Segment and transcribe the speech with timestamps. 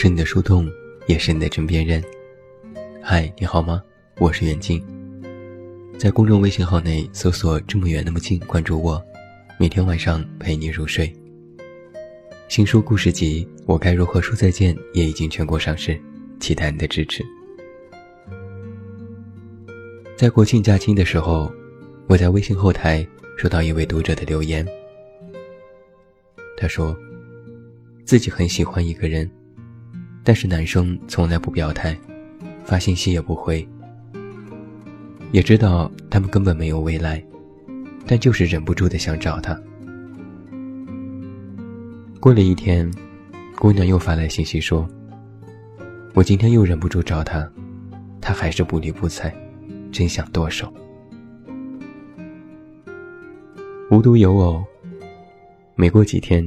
[0.00, 0.70] 是你的树洞，
[1.08, 2.00] 也是你的枕边人。
[3.02, 3.82] 嗨，你好吗？
[4.20, 4.80] 我是远近。
[5.98, 9.02] 在公众微信号内搜索“这么远那么近”，关注我，
[9.58, 11.12] 每天晚上陪你入睡。
[12.46, 16.00] 新书故事集《我该如何说再见》也已经全国上市，
[16.38, 17.26] 期待你的支持。
[20.16, 21.52] 在国庆假期的时候，
[22.06, 23.04] 我在微信后台
[23.36, 24.64] 收到一位读者的留言，
[26.56, 26.96] 他说。
[28.04, 29.30] 自己很喜欢一个人，
[30.28, 31.96] 但是男生从来不表态，
[32.62, 33.66] 发信息也不回。
[35.32, 37.24] 也知道他们根本没有未来，
[38.06, 39.58] 但就是忍不住的想找他。
[42.20, 42.92] 过了一天，
[43.56, 44.86] 姑娘又发来信息说
[46.12, 47.50] ：“我今天又忍不住找他，
[48.20, 49.34] 他还是不理不睬，
[49.90, 50.70] 真想剁手。”
[53.90, 54.62] 无独有偶，
[55.74, 56.46] 没过几天。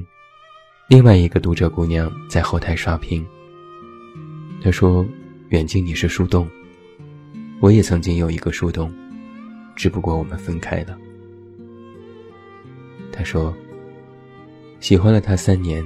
[0.88, 3.26] 另外一个读者姑娘在后台刷屏。
[4.64, 5.06] 他说
[5.50, 6.48] ：“远近你是树洞，
[7.60, 8.94] 我也曾经有一个树洞，
[9.76, 10.98] 只不过我们分开了。”
[13.12, 13.54] 他说
[14.80, 15.84] ：“喜欢了他三年，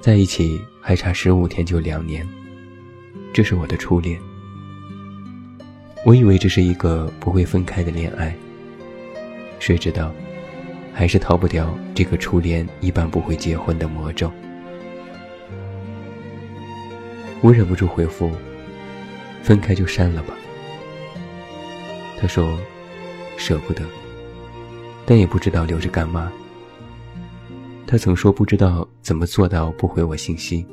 [0.00, 2.28] 在一起还差十五天就两年，
[3.32, 4.20] 这是我的初恋。
[6.04, 8.36] 我以为这是一个不会分开的恋爱，
[9.58, 10.12] 谁知道。”
[10.94, 14.30] 还是逃不掉这个初恋一般不会结婚的魔咒。
[17.42, 18.30] 我忍不住回复
[19.42, 20.34] ：“分开就删了吧。”
[22.18, 22.56] 他说
[23.36, 23.84] ：“舍不得，
[25.04, 26.32] 但也不知道留着干嘛。”
[27.86, 30.64] 他曾说不知道怎么做到不回我信息，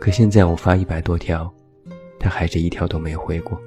[0.00, 1.52] 可现在我发一百多条，
[2.18, 3.60] 他还是一条都没回过。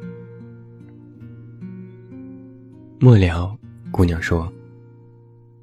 [3.00, 3.56] 末了，
[3.92, 4.52] 姑娘说。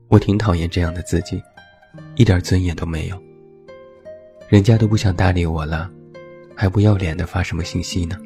[0.08, 1.42] 我挺讨厌这样的自己，
[2.16, 3.18] 一点尊严都没有。
[4.46, 5.90] 人家都不想搭理我了，
[6.54, 8.16] 还不要脸的发什么信息呢？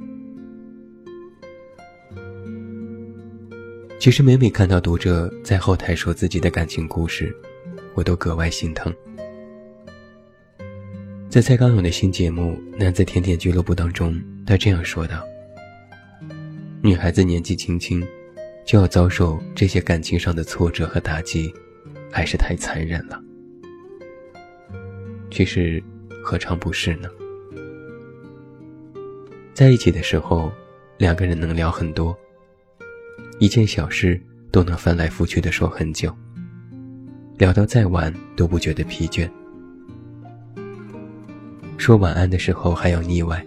[3.98, 7.34] 其实每每看到读者在后台说自己的感情故事，
[7.94, 8.94] 我都格外心疼。
[11.28, 15.22] 在蔡康永的新节目《男子甜点俱乐部》当中，他这样说道
[16.82, 18.06] ：“女孩子年纪轻轻，
[18.64, 21.52] 就要遭受这些感情上的挫折和打击。”
[22.08, 23.20] 还是太残忍了。
[25.30, 25.82] 其实，
[26.22, 27.08] 何尝不是呢？
[29.56, 30.52] 在一起的时候，
[30.98, 32.14] 两个人能聊很多，
[33.38, 36.14] 一件小事都能翻来覆去的说很久，
[37.38, 39.26] 聊到再晚都不觉得疲倦。
[41.78, 43.42] 说晚安的时候还要腻歪，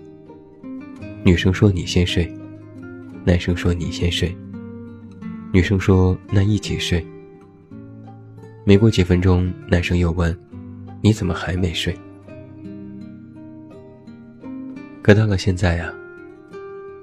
[1.24, 2.28] 女生说你先睡，
[3.24, 4.36] 男生说你先睡，
[5.54, 7.06] 女生说那一起睡。
[8.64, 10.36] 没过几分钟，男生又问
[11.04, 11.96] ：“你怎么还没睡？”
[15.10, 15.92] 可到了现在呀，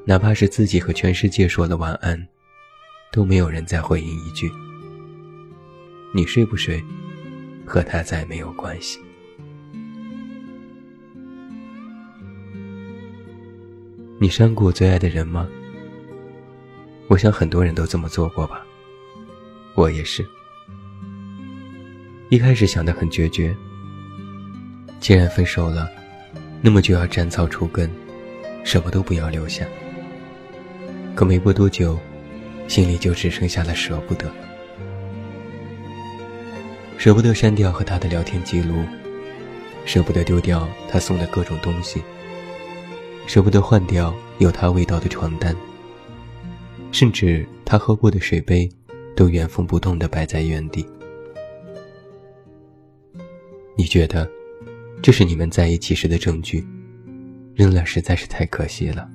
[0.05, 2.25] 哪怕是自己和全世界说了晚安，
[3.11, 4.49] 都没有人再回应一句
[6.15, 6.81] ：“你睡不睡，
[7.65, 9.01] 和他再没有关系。”
[14.21, 15.49] 你删过最爱的人吗？
[17.09, 18.65] 我想很多人都这么做过吧，
[19.75, 20.25] 我也是。
[22.29, 23.53] 一开始想的很决绝，
[25.01, 25.91] 既然分手了，
[26.63, 27.91] 那么就要斩草除根，
[28.65, 29.67] 什么都不要留下。
[31.15, 31.99] 可没过多久，
[32.69, 34.31] 心里就只剩下了舍不得，
[36.99, 38.85] 舍不得删掉和他的聊天记录，
[39.85, 42.03] 舍不得丢掉他送的各种东西，
[43.27, 45.55] 舍不得换掉有他味道的床单，
[46.91, 48.69] 甚至他喝过的水杯，
[49.15, 50.87] 都原封不动地摆在原地。
[53.77, 54.29] 你觉得，
[55.07, 56.67] 这是你们在一起时的证据，
[57.55, 59.09] 扔了实在是太可惜了。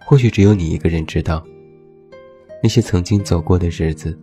[0.00, 1.46] 或许只有你一个人知道，
[2.60, 4.18] 那些曾经走过的日子，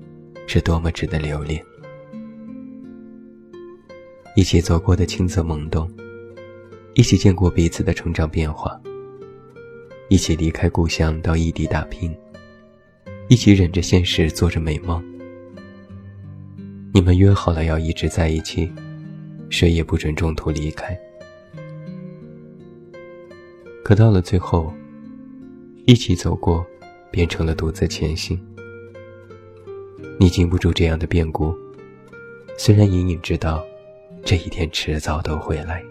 [0.47, 1.63] 是多么值得留恋。
[4.35, 5.89] 一起走过的青涩懵懂，
[6.93, 8.77] 一起见过彼此的成长变化，
[10.09, 12.13] 一起离开故乡到异地打拼，
[13.29, 15.01] 一起忍着现实做着美梦。
[16.93, 18.69] 你们约好了要一直在一起，
[19.55, 20.99] 谁也不准中途离开。
[23.85, 24.73] 可到了最后，
[25.85, 26.65] 一起走过，
[27.09, 28.37] 变成了独自前行。
[30.19, 31.55] 你经不住这样的变故，
[32.57, 33.63] 虽然隐隐知道，
[34.25, 35.81] 这一天迟早都会来。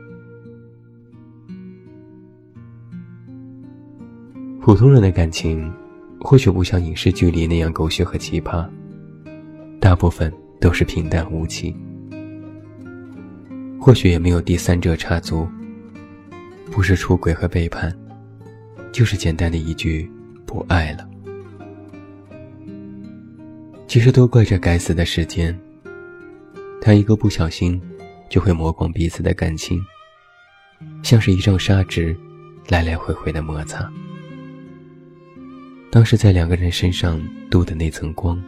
[4.60, 5.72] 普通人的感情，
[6.20, 8.68] 或许不像影视剧里那样狗血和奇葩，
[9.80, 10.30] 大部分。
[10.60, 11.76] 都是平淡无奇，
[13.84, 15.46] 或许也没有第三者插足，
[16.72, 17.94] 不是出轨和背叛，
[18.90, 20.10] 就是简单的一句
[20.46, 21.06] 不爱了。
[23.86, 25.54] 其实都怪这该死的时间，
[26.80, 27.78] 他一个不小心，
[28.30, 29.78] 就会磨光彼此的感情，
[31.02, 32.16] 像是一张砂纸，
[32.68, 33.86] 来来回回的摩擦。
[35.90, 38.42] 当时在两个人身上镀的那层光，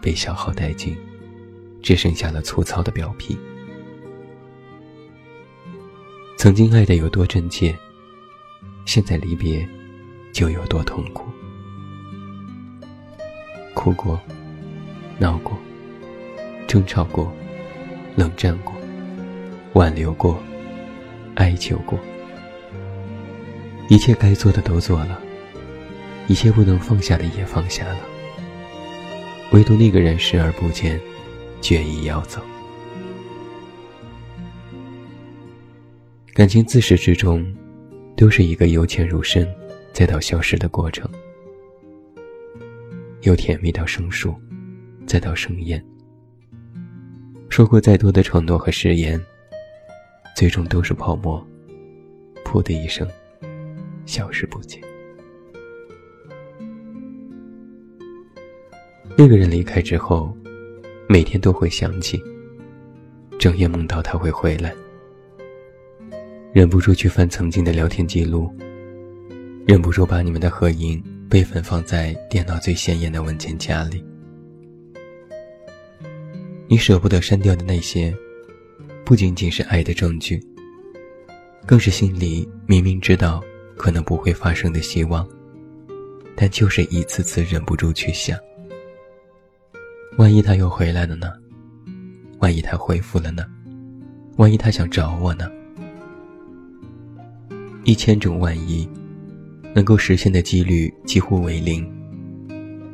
[0.00, 0.96] 被消耗殆尽，
[1.82, 3.36] 只剩下了粗糙的表皮。
[6.42, 7.72] 曾经爱的有多真切，
[8.84, 9.64] 现在离别，
[10.32, 11.30] 就有多痛苦。
[13.74, 14.20] 哭过。
[15.20, 15.56] 闹过，
[16.66, 17.32] 争吵过，
[18.16, 18.74] 冷战过，
[19.74, 20.36] 挽留过，
[21.36, 21.96] 哀求过，
[23.88, 25.22] 一切该做的都做了，
[26.26, 28.00] 一切不能放下的也放下了，
[29.52, 31.00] 唯独那个人视而不见，
[31.60, 32.42] 决意要走。
[36.34, 37.44] 感情自始至终，
[38.16, 39.46] 都是一个由浅入深，
[39.92, 41.06] 再到消失的过程，
[43.20, 44.34] 由甜蜜到生疏。
[45.04, 45.84] 再到生厌，
[47.50, 49.20] 说过再多的承诺和誓言，
[50.34, 51.44] 最终都是泡沫，
[52.44, 53.06] 噗的一声，
[54.06, 54.80] 消失不见。
[59.18, 60.34] 那个人离开之后，
[61.08, 62.22] 每天都会想起，
[63.38, 64.72] 整夜梦到他会回来，
[66.52, 68.54] 忍不住去翻曾经的聊天记录，
[69.66, 74.04] 忍不住把你们的合影备份放在电脑最显眼的文件夹里。
[76.68, 78.14] 你舍不得删掉的那些，
[79.02, 80.38] 不仅仅是爱的证据，
[81.64, 83.42] 更是心里明明知道
[83.74, 85.26] 可能不会发生的希望，
[86.36, 88.38] 但就是一次次忍不住去想：
[90.18, 91.32] 万一他又回来了呢？
[92.40, 93.46] 万一他恢复了呢？
[94.36, 95.50] 万一他想找我呢？
[97.84, 98.88] 一千种万一，
[99.74, 101.84] 能够实现的几率几乎为零，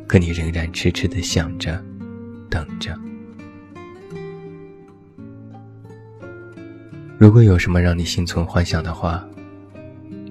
[0.06, 1.84] 可你仍然痴痴的想着，
[2.48, 2.98] 等着。
[7.18, 9.28] 如果有什么让你心存幻想的话，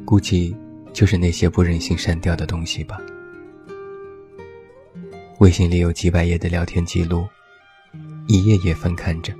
[0.03, 0.55] 估计
[0.91, 2.97] 就是那些不忍心删掉的东西吧。
[5.39, 7.27] 微信里有几百页的聊天记录，
[8.25, 9.31] 一页页翻看着，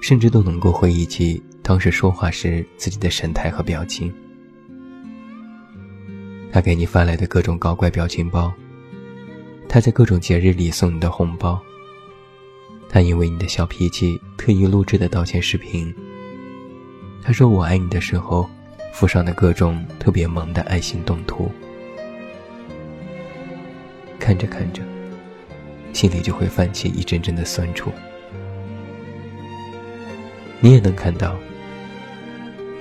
[0.00, 4.12] 甚至都能够回忆起当时说话时自己的神态和表情。
[6.52, 8.52] 他给你发来的各种搞怪表情包，
[9.68, 11.58] 他在各种节日里送你的红包，
[12.88, 15.94] 他因为你的小脾气特意录制的道歉视频。
[17.22, 18.50] 他说“我爱你”的时候，
[18.92, 21.50] 附上的各种特别萌的爱心动图，
[24.18, 24.82] 看着看着，
[25.92, 27.90] 心里就会泛起一阵阵的酸楚。
[30.60, 31.38] 你也能看到，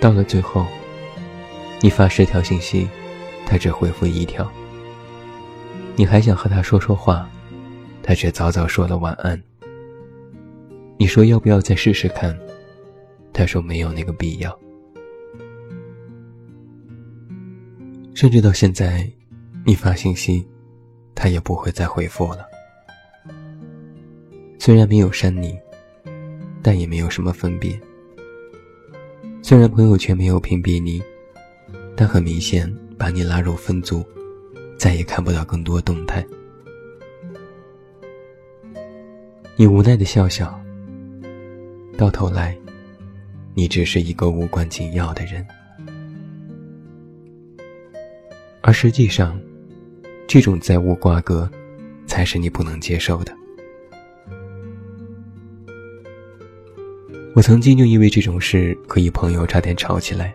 [0.01, 0.65] 到了最后，
[1.79, 2.89] 你发十条信息，
[3.45, 4.43] 他只回复一条；
[5.95, 7.29] 你还想和他说说话，
[8.01, 9.39] 他却早早说了晚安。
[10.97, 12.35] 你说要不要再试试看？
[13.31, 14.59] 他说没有那个必要，
[18.15, 19.07] 甚至到现在，
[19.63, 20.43] 你发信息，
[21.13, 22.47] 他也不会再回复了。
[24.57, 25.59] 虽然没有删你，
[26.63, 27.79] 但也没有什么分别。
[29.43, 31.01] 虽然朋友圈没有屏蔽你，
[31.95, 34.05] 但很明显把你拉入分组，
[34.77, 36.25] 再也看不到更多动态。
[39.55, 40.57] 你无奈的笑笑，
[41.97, 42.55] 到头来。
[43.53, 45.45] 你只是一个无关紧要的人，
[48.61, 49.37] 而实际上，
[50.25, 51.51] 这种再无瓜葛，
[52.07, 53.40] 才是你不能接受的。
[57.33, 60.33] 我曾经就因为这种事和一朋友差点吵起来。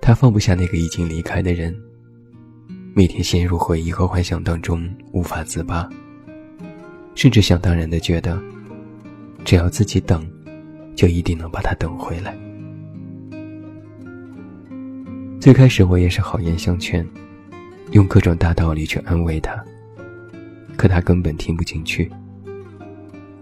[0.00, 1.76] 他放不下那个已经离开的人，
[2.94, 5.88] 每天陷入回忆和幻想当中无法自拔，
[7.14, 8.40] 甚至想当然的觉得，
[9.44, 10.28] 只要自己等。
[10.96, 12.36] 就一定能把他等回来。
[15.40, 17.06] 最开始我也是好言相劝，
[17.92, 19.64] 用各种大道理去安慰他，
[20.76, 22.10] 可他根本听不进去，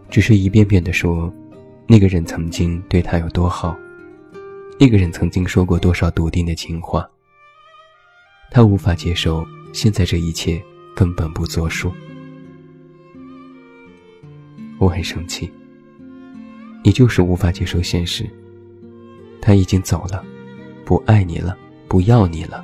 [0.08, 1.32] 只是一遍遍的说，
[1.90, 3.74] 那个人曾经对他有多好，
[4.78, 7.08] 那个人曾经说过多少笃定的情话。
[8.50, 10.62] 他无法接受现在这一切
[10.94, 11.90] 根本不作数，
[14.78, 15.50] 我很生气。
[16.84, 18.28] 你就是无法接受现实。
[19.40, 20.22] 他已经走了，
[20.84, 21.56] 不爱你了，
[21.88, 22.62] 不要你了，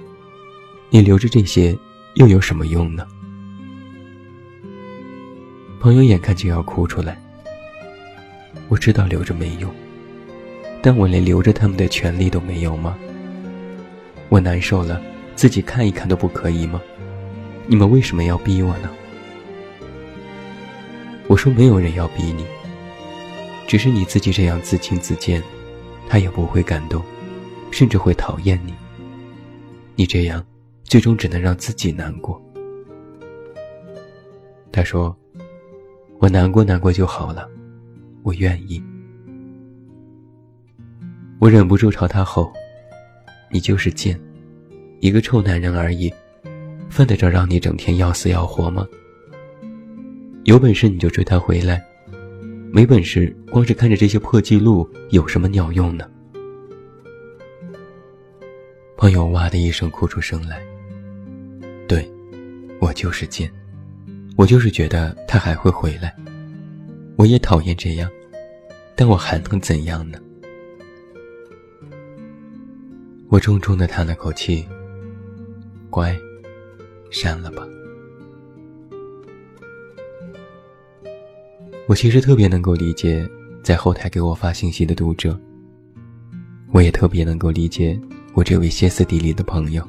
[0.91, 1.75] 你留着这些
[2.17, 3.07] 又有什么用呢？
[5.81, 7.19] 朋友眼看就要哭出来，
[8.75, 9.73] 我知道留着没用，
[10.83, 12.99] 但我连留着他们的权利都没有吗？
[14.29, 15.01] 我难受了，
[15.37, 16.83] 自己看一看都不可以吗？
[17.69, 18.91] 你们为什么要逼我呢？
[21.29, 22.45] 我说没有人要逼你，
[23.69, 25.41] 只是你自己这样自轻自贱，
[26.09, 27.01] 他也不会感动，
[27.71, 28.75] 甚至会讨厌你。
[29.95, 30.45] 你这样，
[30.83, 32.43] 最终只能让自己难过。
[34.73, 35.17] 他说
[36.19, 37.49] ：“我难过难过就好了，
[38.25, 38.83] 我愿意。”
[41.39, 42.53] 我忍不住朝他吼
[43.53, 44.19] ：“你就是贱，
[45.01, 46.13] 一个臭男人而已，
[46.89, 48.85] 犯得着让你整天要死要活吗？
[50.45, 51.85] 有本事你就追她回来，
[52.73, 56.11] 没本事光是看着这些破记录有什么鸟用呢？”
[58.97, 60.63] 朋友哇的一声哭出声来。
[61.87, 62.11] 对，
[62.81, 63.51] 我就是贱，
[64.37, 66.15] 我就是觉得他还会回来，
[67.25, 68.11] 我也讨厌这样，
[68.95, 70.19] 但我还能怎样呢？
[73.31, 74.63] 我重重的叹了口气，
[75.89, 76.15] 乖，
[77.11, 77.67] 删了吧。
[81.87, 83.27] 我其实特别能够理解
[83.63, 85.35] 在后台给我发信息的读者，
[86.73, 87.99] 我也特别能够理解
[88.35, 89.83] 我这位歇斯底里的朋友，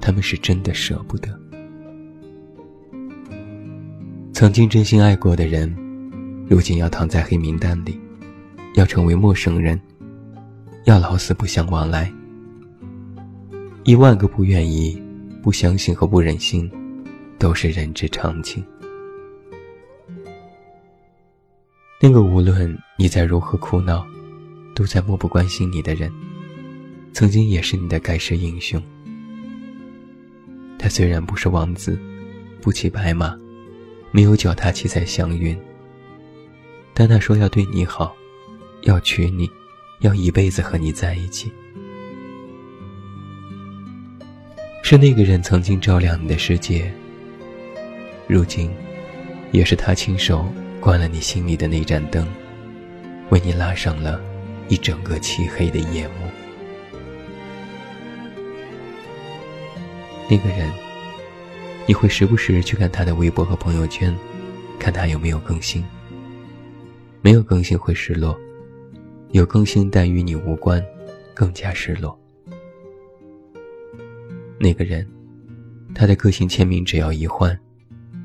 [0.00, 1.28] 他们是真的舍不得。
[4.32, 5.72] 曾经真心爱过的人，
[6.50, 7.96] 如今要躺在黑名单里，
[8.74, 9.80] 要成为陌生人。
[10.82, 12.12] 要老死不相往来，
[13.84, 15.00] 一万个不愿意、
[15.40, 16.68] 不相信和不忍心，
[17.38, 18.64] 都是人之常情。
[22.02, 24.04] 那个无论你在如何哭闹，
[24.74, 26.12] 都在漠不关心你的人，
[27.12, 28.82] 曾经也是你的盖世英雄。
[30.76, 31.96] 他虽然不是王子，
[32.60, 33.38] 不骑白马，
[34.10, 35.56] 没有脚踏七彩祥云，
[36.94, 38.14] 但他说要对你好，
[38.82, 39.50] 要娶你。
[40.00, 41.52] 要一辈子和你在一起，
[44.82, 46.90] 是那个人曾经照亮你的世界，
[48.26, 48.70] 如今，
[49.52, 52.26] 也是他亲手关了你心里的那盏灯，
[53.28, 54.18] 为你拉上了
[54.68, 56.14] 一整个漆黑的夜幕。
[60.30, 60.72] 那个人，
[61.84, 64.16] 你会时不时去看他的微博和朋友圈，
[64.78, 65.84] 看他有没有更新。
[67.22, 68.38] 没有更新会失落。
[69.32, 70.84] 有更新但与你无关，
[71.34, 72.18] 更加失落。
[74.58, 75.06] 那个人，
[75.94, 77.56] 他的个性签名只要一换，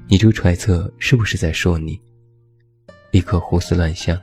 [0.07, 1.99] 你就揣测是不是在说你，
[3.11, 4.19] 立刻胡思乱想，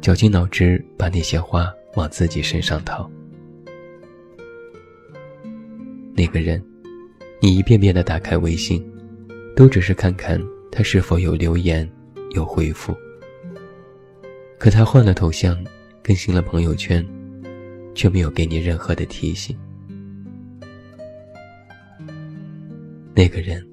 [0.00, 3.10] 绞尽脑汁把那些话往自己身上套。
[6.14, 6.64] 那个人，
[7.40, 8.88] 你一遍遍的打开微信，
[9.56, 11.90] 都只是看看他是否有留言、
[12.30, 12.96] 有回复。
[14.58, 15.56] 可他换了头像。
[16.06, 17.02] 更新了朋友圈，
[17.94, 19.56] 却没有给你任何的提醒。
[23.14, 23.66] 那个人，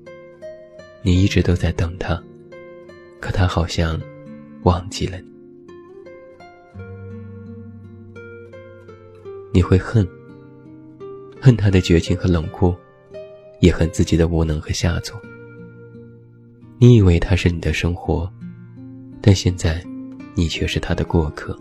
[1.01, 2.23] 你一直都在等他，
[3.19, 3.99] 可他好像
[4.63, 5.29] 忘记了你。
[9.51, 10.07] 你会恨，
[11.41, 12.73] 恨他的绝情和冷酷，
[13.59, 15.21] 也恨自己的无能和下作。
[16.79, 18.31] 你以为他是你的生活，
[19.21, 19.83] 但现在，
[20.35, 21.57] 你却是他的过客。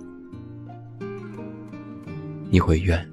[2.51, 3.09] 你会怨，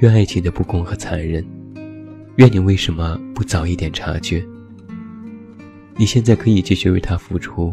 [0.00, 1.46] 怨爱情的不公和残忍，
[2.36, 4.44] 怨你为什么不早一点察觉。
[5.96, 7.72] 你现在可以继续为他付出，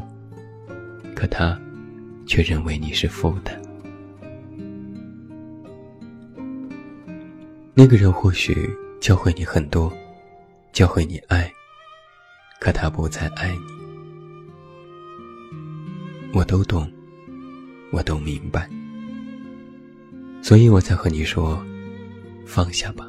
[1.16, 1.60] 可他
[2.26, 3.60] 却认为你是负担。
[7.74, 8.70] 那个人或许
[9.02, 9.92] 教会你很多，
[10.72, 11.52] 教会你爱，
[12.60, 13.83] 可他不再爱你。
[16.36, 16.92] 我都懂，
[17.92, 18.68] 我都明白。
[20.42, 21.64] 所以我才和你说，
[22.44, 23.06] 放下吧。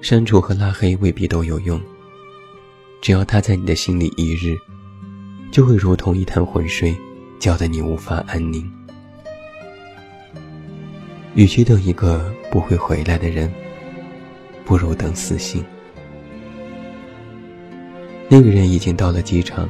[0.00, 1.78] 删除和拉黑未必都有用，
[3.02, 4.56] 只要他在你的心里一日，
[5.50, 6.96] 就会如同一潭浑水，
[7.38, 8.66] 搅得你无法安宁。
[11.34, 13.52] 与其等一个不会回来的人，
[14.64, 15.62] 不如等死心。
[18.26, 19.68] 那个人已经到了机场，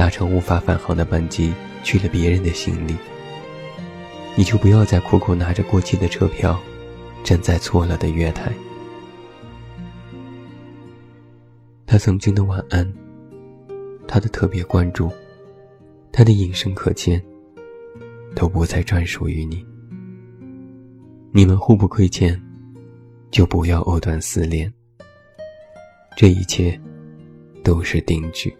[0.00, 1.52] 搭乘无法返航的班机，
[1.82, 2.96] 去了别人的心里。
[4.34, 6.58] 你就不要再苦苦拿着过期的车票，
[7.22, 8.50] 站在错了的月台。
[11.84, 12.90] 他曾经的晚安，
[14.08, 15.12] 他的特别关注，
[16.10, 17.22] 他的隐身可见，
[18.34, 19.62] 都不再专属于你。
[21.30, 22.40] 你们互不亏欠，
[23.30, 24.72] 就不要藕断丝连。
[26.16, 26.80] 这一切，
[27.62, 28.50] 都是定局。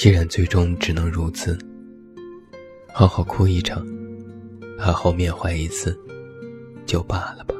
[0.00, 1.58] 既然最终只能如此。
[2.90, 3.86] 好好哭一场，
[4.78, 5.94] 好好缅怀一次，
[6.86, 7.54] 就罢了吧。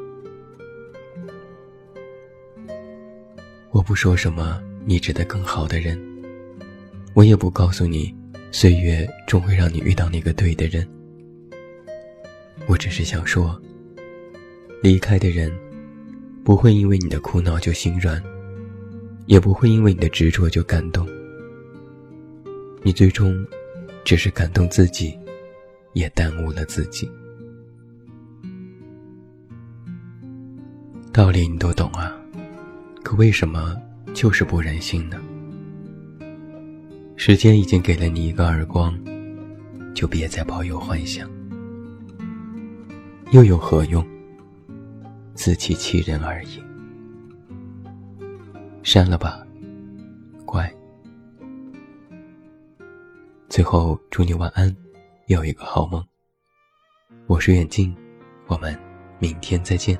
[3.73, 6.00] 我不说什么你值得更好的人，
[7.12, 8.11] 我也不告诉你，
[8.50, 10.88] 岁月终会让你遇到那个对的人。
[12.66, 13.61] 我只是想说，
[14.82, 15.52] 离开的人，
[16.42, 18.18] 不会因为你的哭闹就心软，
[19.26, 21.06] 也不会因为你的执着就感动。
[22.82, 23.46] 你最终，
[24.04, 25.18] 只是感动自己，
[25.92, 27.10] 也耽误了自己。
[31.12, 32.16] 道理你都懂啊。
[33.02, 33.76] 可为什么
[34.14, 35.20] 就是不忍心呢？
[37.16, 38.99] 时间已经给了你一个耳光，
[39.94, 41.28] 就别再抱有幻想，
[43.32, 44.06] 又有何用？
[45.34, 46.62] 自欺欺人而已。
[48.82, 49.46] 删了吧，
[53.50, 54.75] 最后祝你晚安，
[55.26, 56.00] 有一个好梦。
[57.26, 57.92] 我是远近，
[58.47, 58.78] 我们
[59.19, 59.99] 明天再见。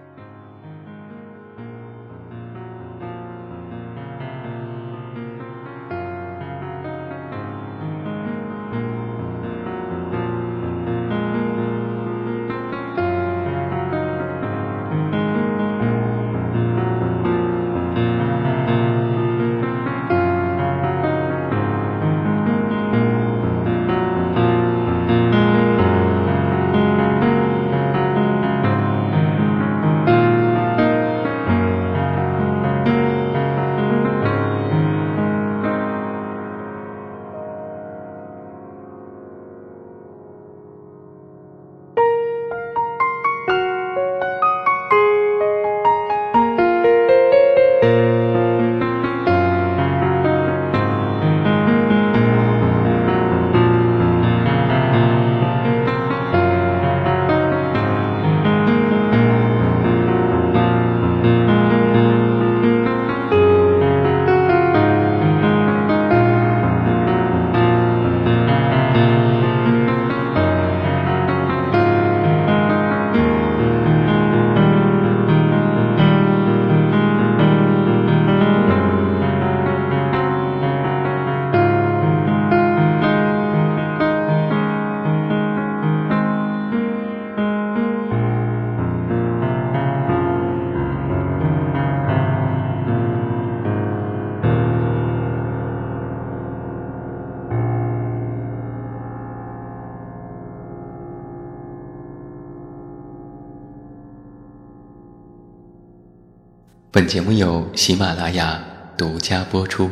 [107.01, 108.63] 本节目由喜马拉雅
[108.95, 109.91] 独家播出。